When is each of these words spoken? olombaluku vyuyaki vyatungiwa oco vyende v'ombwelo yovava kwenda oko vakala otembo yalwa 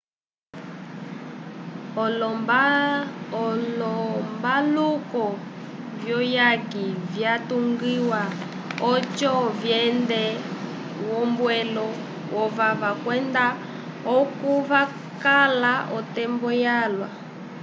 olombaluku 3.41 5.25
vyuyaki 6.01 6.85
vyatungiwa 7.11 8.21
oco 8.91 9.33
vyende 9.59 10.21
v'ombwelo 11.05 11.87
yovava 12.31 12.91
kwenda 13.03 13.45
oko 14.17 14.49
vakala 14.69 15.73
otembo 15.97 16.49
yalwa 16.63 17.09